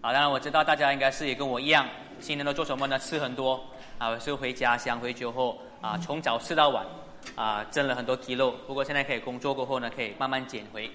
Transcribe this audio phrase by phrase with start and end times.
[0.00, 1.86] 啊，当然我知道大家应该是也跟我一样，
[2.20, 2.98] 新年都做什么呢？
[2.98, 3.62] 吃很多
[3.98, 6.86] 啊，是回家乡回酒后啊，从早吃到晚
[7.34, 8.54] 啊，增了很多肌肉。
[8.66, 10.90] 不过现在可以工作过后呢，可以慢慢减回。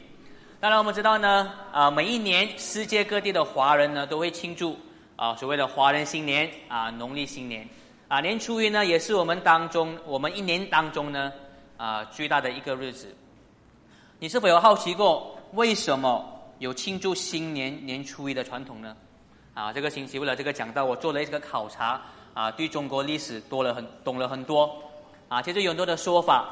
[0.60, 4.76] 当然我们知道呢，啊，每一年世界各地的华人呢都会庆祝
[5.16, 7.68] 啊所谓的华人新年啊，农历新年
[8.08, 11.32] 啊，年初一呢也是我们当中我们一年当中呢
[11.78, 13.16] 啊最大的一个日子。
[14.18, 18.96] 你是否有好奇过，为什么有庆祝新年年初一的传统呢？
[19.54, 22.02] 啊，这个星期为了这个讲到，我做了一个考察，
[22.34, 24.74] 啊，对中国历史多了很懂了很多，
[25.28, 26.48] 啊，其实有很多的说法，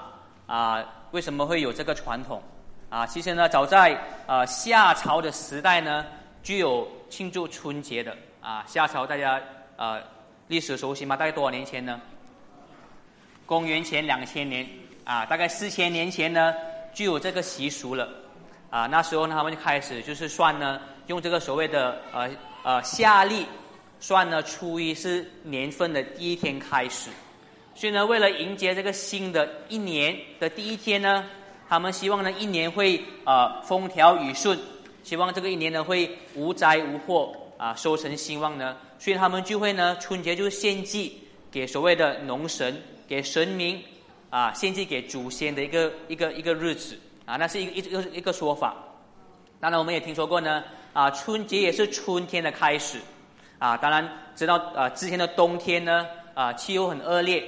[0.45, 2.41] 啊，为什么会有这个传统？
[2.89, 3.97] 啊，其实呢，早在
[4.27, 6.05] 呃夏朝的时代呢，
[6.43, 9.41] 就有庆祝春节的，啊，夏朝大家
[9.77, 10.01] 呃
[10.47, 11.15] 历史熟悉吗？
[11.15, 11.99] 大概多少年前呢？
[13.45, 14.67] 公元前两千年，
[15.05, 16.53] 啊，大概四千年前呢。
[16.95, 18.07] 就有这个习俗了，
[18.73, 22.27] 啊，那时候呢，他们就开始就是算呢，用这个所谓的呃
[22.63, 23.45] 呃夏历
[23.99, 27.11] 算呢，初一是年份的第一天开始，
[27.75, 31.23] 所以呢，为了迎接这个新的一年的第一天呢，
[31.69, 34.57] 他们希望呢一年会啊风调雨顺，
[35.03, 41.15] 希望这个一年呢会无灾无祸啊收成兴旺呢，所以他们就会呢春节就献祭
[41.51, 43.79] 给所谓的农神，给神明。
[44.31, 48.75] 啊，献祭给祖先的一个一个一个日子啊，那是一个一个一个说法。
[49.59, 52.99] 当然，我们也听说过呢，啊，春节也是春天的开始
[53.59, 53.77] 啊。
[53.77, 57.41] 当然，知道啊，之前的冬天呢，啊，气候很恶劣，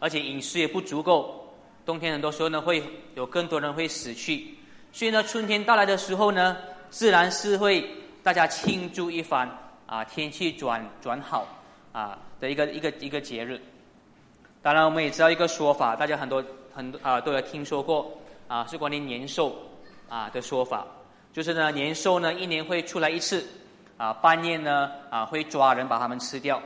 [0.00, 1.54] 而且饮食也不足够，
[1.86, 2.82] 冬天很多时候呢，会
[3.14, 4.54] 有更多人会死去。
[4.92, 6.56] 所以呢，春天到来的时候呢，
[6.90, 7.88] 自然是会
[8.24, 9.48] 大家庆祝一番
[9.86, 11.46] 啊，天气转转好
[11.92, 13.60] 啊的一个一个一个节日。
[14.62, 18.12] 当然，我们也知道一个说法，大家很多很多啊都有听说过
[18.48, 19.54] 啊，是关于年兽
[20.08, 20.86] 啊的说法，
[21.32, 23.44] 就是呢年兽呢一年会出来一次，
[23.96, 26.60] 啊半夜呢啊会抓人把他们吃掉，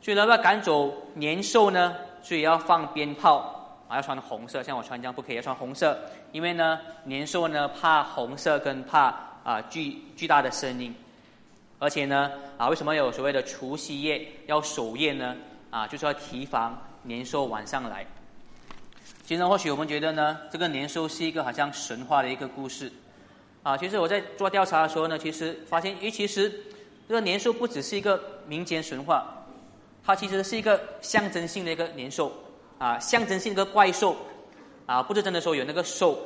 [0.00, 5.98] 所以呢要赶走年兽呢，所以要放鞭炮啊要穿红色，像我穿这样不可以要穿红色，
[6.32, 9.14] 因为呢年兽呢怕红色跟怕
[9.44, 10.94] 啊巨巨大的声音，
[11.78, 15.36] 而且呢啊为什么有所谓的除夕夜要守夜呢？
[15.70, 16.76] 啊就是要提防。
[17.02, 18.06] 年兽晚上来，
[19.30, 22.90] 其实或许我们觉得呢，这个年兽是一个好像神话的一个故事，
[23.62, 26.52] 啊，其实我在做调查的时候呢，其实发现，诶，其实
[27.06, 29.32] 这个年兽不只是一个民间神话，
[30.04, 32.32] 它其实是一个象征性的一个年兽，
[32.78, 34.16] 啊，象征性的怪兽，
[34.84, 36.18] 啊，不是真的说有那个兽，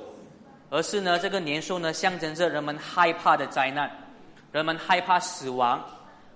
[0.71, 3.91] 而是呢，这个年兽呢，象征着人们害怕的灾难，
[4.50, 5.78] 人们害怕死亡，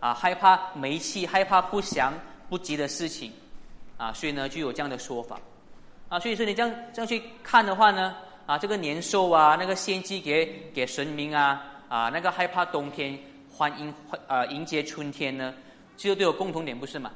[0.00, 2.12] 啊，害怕煤气，害怕不祥
[2.50, 3.32] 不吉的事情。
[3.96, 5.40] 啊，所以呢，就有这样的说法，
[6.08, 8.14] 啊，所以说你这样这样去看的话呢，
[8.46, 13.18] 啊，这个年兽啊，那个献祭给给神明啊，啊，那个害怕冬天，
[13.50, 15.52] 欢迎欢啊迎接春天呢，
[15.98, 17.10] 其实都有共同点，不是吗？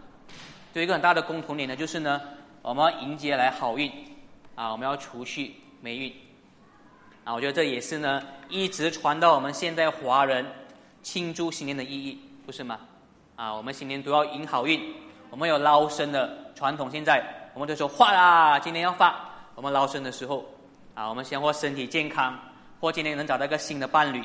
[0.74, 2.20] 有一个很大的共同点呢，就是呢，
[2.60, 3.90] 我们要迎接来好运，
[4.54, 6.12] 啊，我们要除去霉运，
[7.24, 10.44] 啊，我觉得这也是呢，一直传到我们现在华人
[11.02, 12.78] 庆祝新年的意义，不是吗？
[13.36, 14.78] 啊，我们新年都要迎好运。
[15.30, 19.28] 我们有捞生的传统，现在我们就说发啦，今年要发。
[19.54, 20.44] 我们捞生的时候，
[20.94, 22.38] 啊，我们先或身体健康，
[22.80, 24.24] 或今年能找到一个新的伴侣，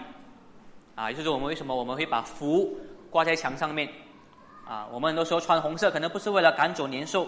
[0.95, 2.77] 啊，也就是我们为什么我们会把福
[3.09, 3.89] 挂在墙上面，
[4.65, 7.25] 啊，我们很多时候穿红色，可能不是为了赶走年兽，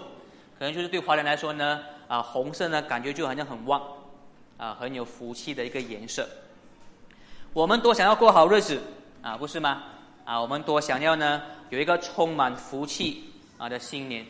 [0.58, 3.81] 可能就是对华人来说呢，啊，红色呢感觉就好像很旺，
[4.58, 6.26] 啊，很有福气的一个颜色。
[7.52, 8.80] 我们多想要过好日子，
[9.22, 9.84] 啊，不是吗？
[10.24, 13.26] 啊，我们多想要呢有一个充满福气。
[13.60, 14.26] 啊的新年，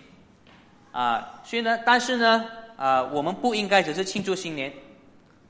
[0.92, 2.46] 啊，所以呢，但是呢，
[2.76, 4.74] 啊，我们不应该只是庆祝新年，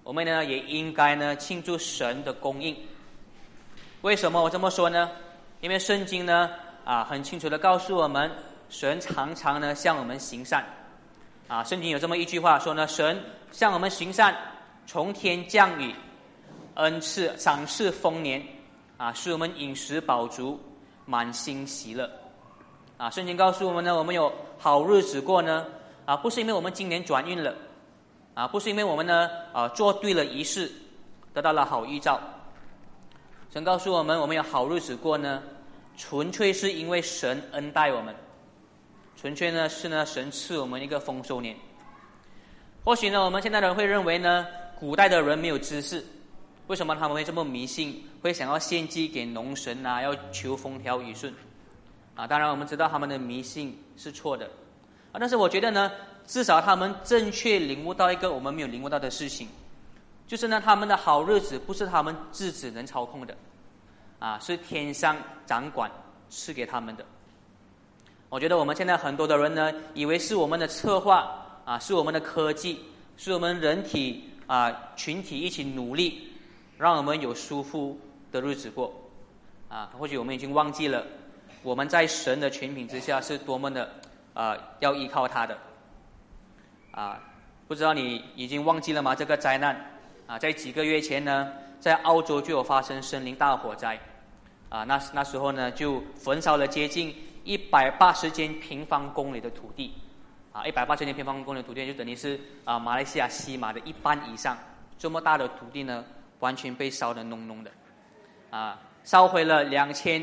[0.04, 2.76] 我们呢也应该呢庆祝神的供应。
[4.02, 5.10] 为什么我这么说呢？
[5.62, 6.50] 因为圣经呢
[6.84, 8.30] 啊很清楚的告诉我们，
[8.70, 10.66] 神常常呢向我们行善。
[11.48, 13.22] 啊，圣经有这么一句话说呢，神
[13.52, 14.36] 向我们行善，
[14.86, 15.96] 从天降雨，
[16.76, 18.46] 恩赐赏赐丰年，
[18.98, 20.60] 啊，使我们饮食饱足，
[21.06, 22.10] 满心喜乐。
[23.00, 25.66] 啊，圣经告诉我们呢，我们有好日子过呢，
[26.04, 27.56] 啊，不是因为我们今年转运了，
[28.34, 30.70] 啊，不是因为我们呢，啊，做对了仪式，
[31.34, 32.20] 得到了好预兆。
[33.54, 35.42] 神告诉我们，我们有好日子过呢，
[35.96, 38.14] 纯粹是因为神恩待我们，
[39.16, 41.56] 纯粹呢是呢神赐我们一个丰收年。
[42.84, 44.46] 或许呢，我们现在人会认为呢，
[44.78, 46.06] 古代的人没有知识，
[46.68, 51.34] 为什么他们会这么迷信，会想要献祭给农神啊，要求风调雨顺？
[52.20, 54.46] 啊，当然我们知道他们的迷信是错的，
[55.14, 55.90] 啊，但是我觉得呢，
[56.28, 59.48] 至少他们正确领悟到一个我们没有领悟到的事情，
[60.28, 63.34] 就是呢，他们的好日子不是他们自己能操控的，
[64.20, 65.90] 啊，是天上掌管，
[66.30, 67.06] 赐给他们的。
[68.28, 71.34] 我觉得我们现在很多的人呢，以为是我们的策划
[71.64, 72.84] 啊，是我们的科技，
[73.16, 76.34] 是我们人体啊群体一起努力，
[76.78, 77.98] 让我们有舒服
[78.30, 78.94] 的日子过
[79.70, 79.90] 啊。
[79.98, 81.06] 或许我们已经忘记了，
[81.64, 83.90] 我们在神的权柄之下是多么的
[84.34, 85.58] 啊要依靠他的
[86.92, 87.20] 啊。
[87.68, 89.14] 不知道你已经忘记了吗？
[89.14, 89.76] 这个灾难
[90.26, 94.00] 啊，在几个月前呢，在澳洲就有发生森林大火灾
[94.70, 94.84] 啊。
[94.84, 97.16] 那那时候呢，就焚烧了接近。
[97.46, 99.94] 一百八十间平方公里的土地，
[100.52, 104.56] 啊，一百八十间平方公里的土地就等于是啊马来西亚西马的一半以上。
[105.00, 106.04] 这么大的土地呢，
[106.40, 107.72] 完全被烧得浓浓的，
[108.52, 110.22] 啊，烧毁了两千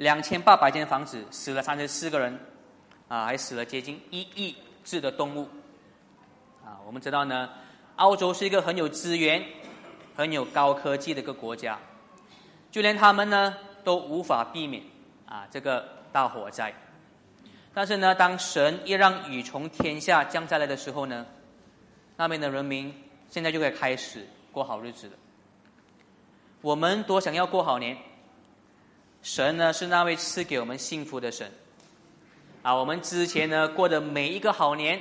[0.00, 2.40] 两千八百间房子，死了三十四个人，
[3.06, 5.46] 啊，还死了接近一亿只的动物。
[6.64, 7.50] 啊，我们知道呢，
[7.96, 9.44] 澳洲是一个很有资源、
[10.16, 11.78] 很有高科技的一个国家，
[12.70, 13.54] 就连他们呢
[13.84, 14.82] 都无法避免
[15.26, 16.00] 啊这个。
[16.12, 16.74] 大火灾，
[17.72, 21.24] 但是呢，当神一让雨从天下降下来的时候呢，
[22.16, 22.92] 那边的人民
[23.28, 25.12] 现在就可以开始过好日子了。
[26.62, 27.96] 我们多想要过好年，
[29.22, 31.50] 神呢是那位赐给我们幸福的神，
[32.62, 35.00] 啊，我们之前呢过的每一个好年，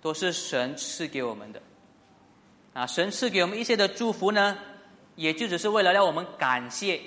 [0.00, 1.60] 都是神赐给我们的，
[2.74, 4.58] 啊，神赐给我们一些的祝福呢，
[5.16, 7.00] 也就只是为了让我们感谢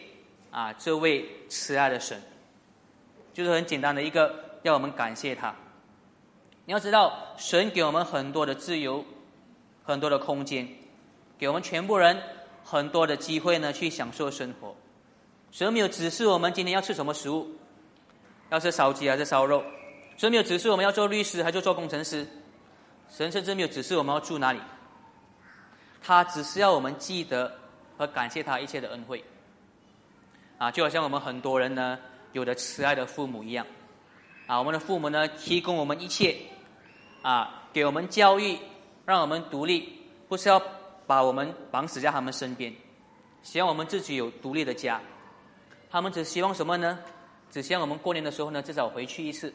[0.49, 2.21] 啊这位慈爱的神。
[3.33, 5.55] 就是很简单的一个，要我们感谢他。
[6.65, 9.05] 你要知道，神给我们很多的自由，
[9.83, 10.67] 很多的空间，
[11.39, 12.21] 给我们全部人
[12.63, 14.75] 很多的机会呢，去享受生活。
[15.51, 17.47] 神没有指示我们今天要吃什么食物，
[18.49, 19.63] 要吃烧鸡还是烧肉？
[20.17, 22.25] 神没有指示我们要做律师还是做工程师？
[23.09, 24.59] 神甚至没有指示我们要住哪里。
[26.01, 27.53] 他只是要我们记得
[27.97, 29.23] 和感谢他一切的恩惠。
[30.57, 31.99] 啊，就好像我们很多人呢。
[32.33, 33.67] 有的慈爱的父母一样，
[34.47, 36.33] 啊，我们的父母呢，提供我们一切，
[37.21, 38.57] 啊，给我们教育，
[39.05, 39.99] 让我们独立，
[40.29, 40.57] 不是要
[41.05, 42.73] 把我们绑死在他们身边，
[43.43, 45.01] 希望我们自己有独立的家。
[45.91, 46.97] 他们只希望什么呢？
[47.51, 49.53] 只希望我们过年的时候呢，至少回去一次，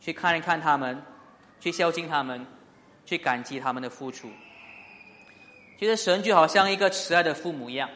[0.00, 1.00] 去看一看他们，
[1.60, 2.44] 去孝敬他们，
[3.06, 4.28] 去感激他们的付出。
[5.78, 7.88] 其实神就好像一个慈爱的父母一样，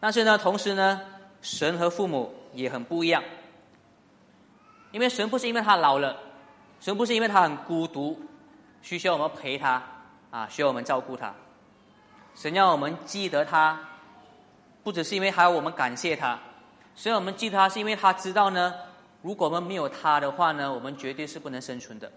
[0.00, 1.00] 但是呢，同时呢，
[1.42, 2.34] 神和父母。
[2.52, 3.22] 也很不一样，
[4.90, 6.16] 因为神不是因为他老了，
[6.80, 8.18] 神不是因为他很孤独，
[8.80, 9.82] 需要我们陪他
[10.30, 11.34] 啊，需要我们照顾他。
[12.34, 13.78] 神让我们记得他，
[14.82, 16.38] 不只是因为还要我们感谢他，
[16.96, 18.74] 所以我们记他是因为他知道呢，
[19.22, 22.10] 如果我们没有他的话呢，我们绝对是不能生存的。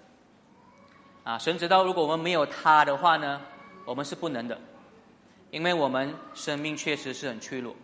[1.24, 3.40] 啊，神知道如果我们没有他的话呢，
[3.86, 4.58] 我们是不能的，
[5.52, 7.76] 因为我们生命确实是很脆弱。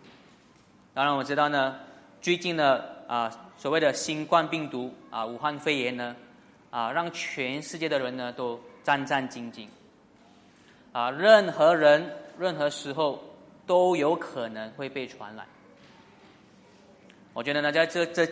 [0.92, 1.76] 当然我知道呢。
[2.18, 6.16] 最近的啊，所谓的新冠病毒啊，武汉肺炎呢，
[6.70, 9.68] 啊，让全世界的人呢都战战兢兢。
[10.90, 13.22] 啊，任何人、任何时候
[13.64, 15.46] 都有可能会被传染。
[17.36, 18.26] 我觉得呢，在这这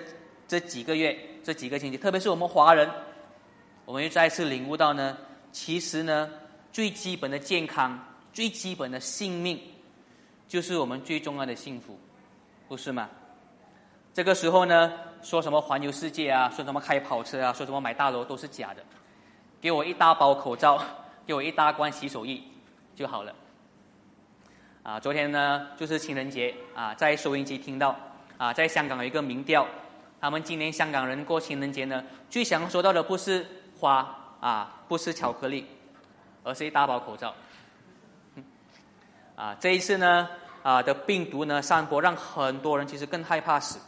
[0.49, 2.89] 这几个月、这几个星期，特别是我们华人，
[3.85, 5.19] 我们又再次领悟到呢，
[5.53, 6.31] 其实呢，
[6.73, 8.03] 最基本的健康、
[8.33, 9.61] 最基本的性命，
[10.49, 11.99] 就是我们最重要的幸福，
[12.67, 13.11] 不是吗？
[14.15, 14.91] 这个时候呢，
[15.21, 18.83] 说什么环游世界啊，说什么开跑车啊，说什么买大楼都是假的。
[19.61, 20.83] 给我一大包口罩，
[21.27, 22.41] 给我一大罐洗手液
[22.97, 23.35] 就好了。
[24.83, 27.95] 啊，昨天呢就是情人节啊，在收音机听到
[28.37, 29.67] 啊，在香港有一个民调，
[30.21, 33.47] 他们今年香港人过情人节呢，最想要收到的不是
[33.79, 35.67] 花啊，不是巧克力，
[36.43, 37.35] 而是一大包口罩。
[39.37, 40.29] 啊，这一次呢
[40.63, 43.79] 啊的病毒呢散播，让很多人其实更害怕死。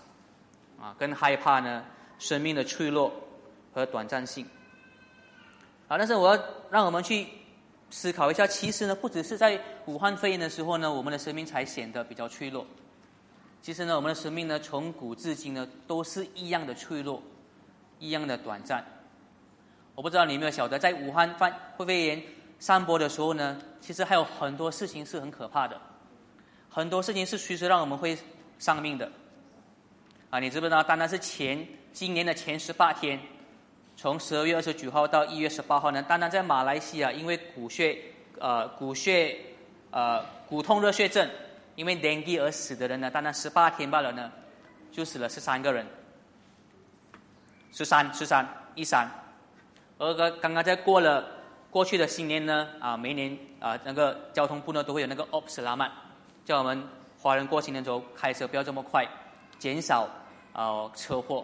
[0.78, 1.82] 啊，更害怕呢，
[2.18, 3.10] 生命的脆弱
[3.72, 4.46] 和短暂性。
[5.88, 7.26] 啊，但是我要让我们去
[7.88, 12.66] 思考一下，其实呢，不只是在武汉肺炎的时候呢，我们的生命才显得比较脆弱。
[13.66, 17.20] 其实呢，我们的生命呢，从古至今呢，都是一样的脆弱，
[17.98, 18.84] 一样的短暂。
[19.96, 21.52] 我不知道你有没有晓得，在武汉肺
[21.84, 22.22] 肺炎
[22.60, 25.76] 散播的时候呢，其实还有很多事情是很可怕的，
[26.70, 28.16] 很多事情是随时让我们会
[28.56, 29.10] 丧命的。
[30.30, 30.80] 啊，你知不知道？
[30.80, 33.18] 单单是前今年的前十八天，
[33.96, 37.98] 从十二月二十九号到一月十八号呢，单单在马来西亚，因为骨血
[38.38, 39.36] 呃骨血
[39.90, 41.28] 呃骨痛热血症，
[41.76, 44.32] 因为年纪而死的人呢，单单十八天罢了呢，
[44.90, 45.86] 就死了十三个人，
[47.70, 49.08] 十三十三一三，
[49.98, 51.24] 而个刚刚在过了
[51.70, 55.88] 过去的新年呢，啊，每年啊那个交通部呢都会有那个 OPS 拉曼，
[56.44, 56.82] 叫我们
[57.20, 59.06] 华人过新年的时候开车不要这么快。
[59.58, 60.06] 减少
[60.52, 61.42] 呃车祸。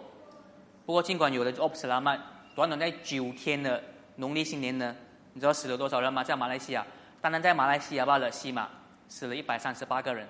[0.84, 2.20] 不过尽管有了 o p s 拉曼，
[2.54, 3.82] 短短在九天的
[4.16, 4.94] 农历新年呢，
[5.32, 6.22] 你知道死了多少人吗？
[6.22, 6.86] 在马来西亚，
[7.22, 8.68] 单单在马来西亚罢了，西马
[9.12, 10.26] 死了一百三十八个人，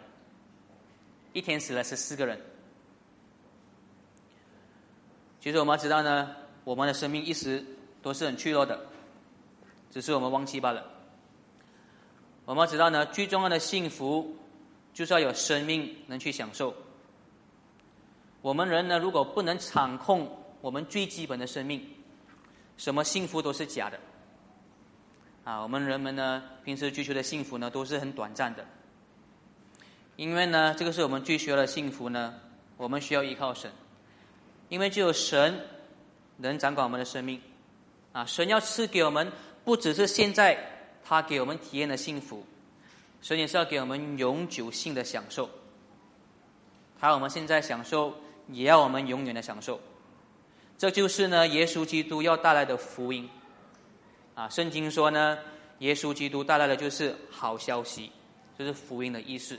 [1.32, 2.36] 一天死了十四个人。
[5.40, 6.34] 其实我们要知道呢，
[6.64, 7.64] 我们的生命一时
[8.02, 8.84] 都是很脆弱的，
[9.92, 10.84] 只是我们忘记罢了。
[12.44, 14.36] 我们要知道呢，最重要的幸福
[14.92, 16.74] 就是要有生命能去享受。
[18.40, 20.28] 我们人呢，如果不能掌控
[20.60, 21.88] 我们最基本的生命，
[22.76, 24.00] 什么幸福都是假的。
[25.44, 28.64] 啊，我们人们呢，平时追求的幸福呢，都是很短暂的。
[30.16, 32.34] 因为呢，这个是我们最需要的幸福呢，
[32.76, 33.70] 我们需要依靠神。
[34.68, 35.58] 因为只有神
[36.37, 37.40] 能掌管我们的生命，
[38.12, 39.32] 啊，神要赐给我们
[39.64, 40.56] 不只是现在
[41.04, 42.46] 他给我们体验的幸福，
[43.20, 45.50] 神也是要给我们永久性的享受。
[47.00, 48.14] 他我们现在享受，
[48.49, 49.80] 也要我们永远的享受。
[50.78, 53.28] 这就是呢，耶稣基督要带来的福音。
[54.34, 55.38] 啊，圣经说呢，
[55.78, 58.10] 耶稣基督带来的就是好消息，
[58.58, 59.58] 就是福音的意思，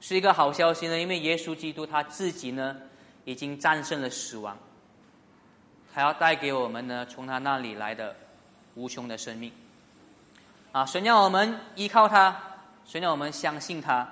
[0.00, 2.76] 是一个好消息呢，因为耶稣基督他自己呢。
[3.28, 4.56] 已经战胜了死亡，
[5.92, 8.14] 他要带给我们呢，从他那里来的
[8.76, 9.50] 无穷的生命。
[10.70, 12.40] 啊，神要我们依靠他，
[12.84, 14.08] 神要我们相信他，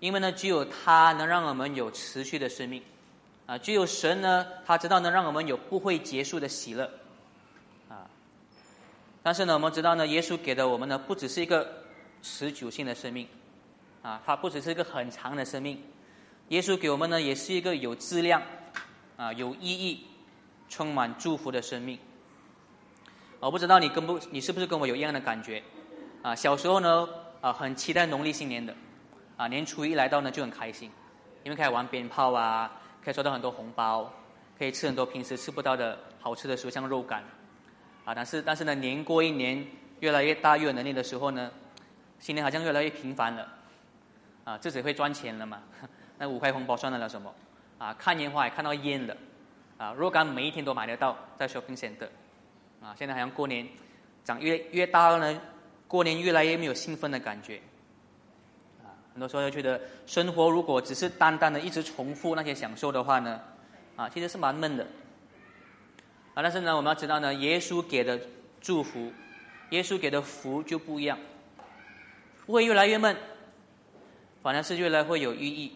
[0.00, 2.82] 因为呢，只有他能让我们有持续的生命。
[3.44, 6.90] 啊，只有神呢，他知道能让我们有不会结束的喜乐。
[9.22, 11.84] 但是呢，我们知道呢，耶稣给的我们呢，不只是一个
[12.22, 13.26] 持久性的生命，
[14.02, 15.80] 啊，它不只是一个很长的生命。
[16.48, 18.42] 耶稣给我们呢，也是一个有质量、
[19.16, 20.06] 啊有意义、
[20.68, 21.98] 充满祝福的生命。
[23.38, 25.62] 我不知道你跟不，你是不是跟我有一样的感觉？
[26.20, 27.08] 啊，小时候呢，
[27.40, 28.74] 啊很期待农历新年的，
[29.36, 30.90] 啊年初一来到呢就很开心，
[31.44, 32.70] 因为可以玩鞭炮啊，
[33.04, 34.12] 可以收到很多红包，
[34.58, 37.22] 可以吃很多平时吃不到的好吃的食物，像肉干。
[38.04, 39.64] 啊，但是但是呢，年过一年，
[40.00, 41.50] 越来越大越有能力的时候呢，
[42.18, 43.46] 新年好像越来越频繁了。
[44.44, 45.62] 啊，自己会赚钱了嘛？
[46.18, 47.32] 那五块红包算得了什么？
[47.78, 49.16] 啊，看烟花也看到烟了，
[49.78, 52.08] 啊，若干每一天都买得到，在 shopping center，
[52.80, 53.64] 啊，现在好像过年
[54.24, 55.40] 长越越大了呢，
[55.86, 57.60] 过年越来越没有兴奋的感觉，
[58.82, 63.40] 啊，很多时候就觉得生活如果只是单单的一直重复那些享受的话呢，
[63.94, 64.84] 啊，其实是蛮闷的，
[66.34, 68.20] 啊，但是呢，我们要知道呢，耶稣给的
[68.60, 69.12] 祝福，
[69.70, 71.18] 耶稣给的福就不一样，
[72.46, 73.16] 不会越来越闷，
[74.42, 75.72] 反而是越来会有意义。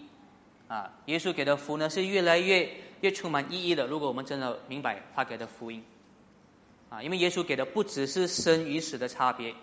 [0.69, 2.69] 啊，耶稣给的福呢是越来越
[3.01, 3.87] 越充满意义的。
[3.87, 5.85] 如果我们真的明白他给的福音，
[6.89, 9.55] 啊，因为耶稣给的不只是生与死的差别，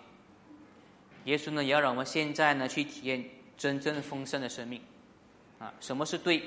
[1.24, 3.22] 耶稣呢也要让我们现在呢去体验
[3.58, 4.80] 真正丰盛的生命。
[5.58, 6.42] 啊，什么是对，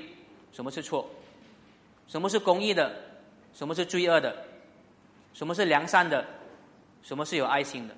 [0.52, 1.08] 什么是错，
[2.08, 2.94] 什么是公义的，
[3.58, 4.44] 什么是罪恶的，
[5.34, 6.24] 什么是良善的，
[7.02, 7.96] 什么是有爱心的，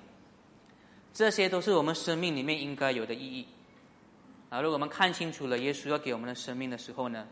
[1.13, 3.47] 这些都是我们生命里面应该有的意义。
[4.49, 7.27] 啊，如果我们看清楚了耶稣要给我们的生命的时候呢，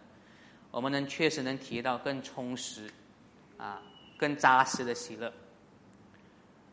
[0.70, 2.88] 我们能确实能体验到更充实、
[3.58, 3.82] 啊
[4.16, 5.34] 更扎实的喜乐。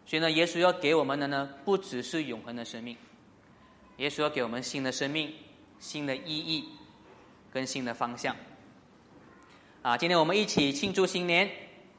[0.05, 2.95] 所以呢，耶稣要给我们的呢，不只是永恒的生命，
[3.97, 5.33] 耶稣要给我们新的生命、
[5.79, 6.69] 新的意义
[7.51, 8.37] 跟新的方向。
[9.87, 11.49] 啊，今天我们一起庆祝新年，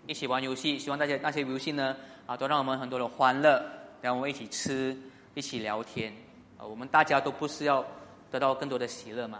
[0.07, 3.65] 一起玩游戏，希望大家那些游戏呢，啊，都让我们很多的欢乐，
[4.01, 4.93] 让我们一起吃，
[5.35, 6.13] 一起聊天。
[6.57, 7.81] 啊，我们大家都不是要。
[8.29, 9.39] 得到更多的喜乐嘛？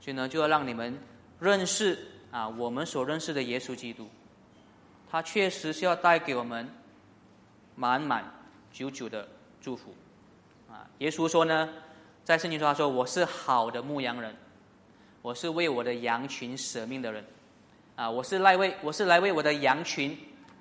[0.00, 0.96] 所以呢，就要让你们
[1.40, 1.98] 认识
[2.30, 4.08] 啊，我们所认识的耶稣基督，
[5.10, 6.72] 他确实是要带给我们
[7.74, 8.32] 满满
[8.72, 9.28] 久久的
[9.60, 9.92] 祝福
[10.70, 10.88] 啊。
[10.98, 11.68] 耶稣说呢，
[12.22, 14.32] 在圣经中他说：“我是好的牧羊人，
[15.24, 17.24] 我是为我的羊群舍命的人。
[17.96, 20.14] 啊，我是来为我是来为我的羊群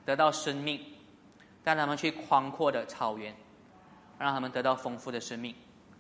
[0.05, 0.79] 得到生命，
[1.65, 3.36] 带他们去宽阔的草原，
[4.17, 5.53] 让他们得到丰富的生命。”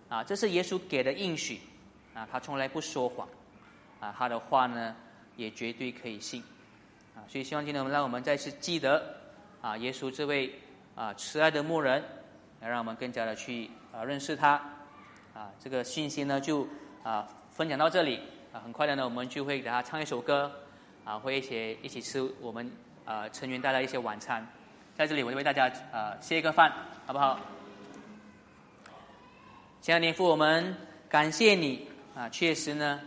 [0.07, 1.59] 啊，这是耶稣给的应许，
[2.13, 3.27] 啊，他从来不说谎，
[3.99, 4.95] 啊，他的话呢
[5.35, 6.41] 也绝对可以信，
[7.17, 9.17] 啊，所以希望今天我们让我们再次记得，
[9.61, 10.57] 啊，耶稣这位
[10.95, 12.01] 啊慈爱的牧人，
[12.61, 14.51] 来让我们更加的去啊认识他，
[15.33, 16.65] 啊，这个信息呢就
[17.03, 18.21] 啊分享到这里，
[18.53, 20.51] 啊，很快的呢我们就会给他唱一首歌，
[21.03, 22.71] 啊，会一起一起吃我们
[23.03, 24.47] 啊成员带来一些晚餐，
[24.95, 26.71] 在这里我就为大家啊谢一个饭，
[27.07, 27.39] 好不好？
[29.81, 30.77] 亲爱的父，我们
[31.09, 32.29] 感谢你啊！
[32.29, 33.01] 确实呢，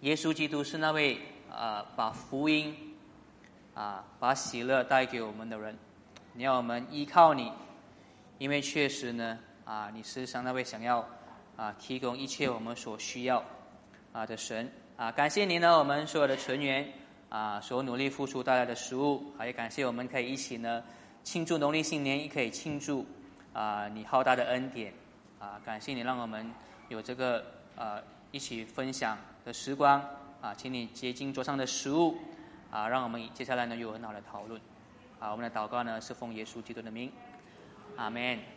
[0.00, 2.74] 耶稣基督是那位啊，把福音
[3.74, 5.78] 啊，把喜乐带给我们的人。
[6.32, 7.52] 你要我们依靠你，
[8.38, 11.06] 因为确实呢啊，你是上那位想要
[11.56, 13.44] 啊提供一切我们所需要
[14.18, 14.68] 啊的神。
[14.96, 16.84] 啊，感谢您呢，我们所有的成员
[17.28, 20.82] 啊所努力付出带来的食物，也感谢我们可以一起呢
[21.22, 23.06] 庆祝农历新年，也可以庆祝
[23.52, 24.92] 啊你浩大的恩典。
[25.38, 26.52] 啊，感谢你让我们
[26.88, 27.44] 有这个
[27.76, 30.04] 呃一起分享的时光。
[30.40, 32.16] 啊，请你洁净桌上的食物。
[32.72, 34.60] 啊，让我们接下来呢有很好的讨论。
[35.20, 37.12] 啊，我们的祷告呢是奉耶稣基督的名，
[37.96, 38.38] 阿门。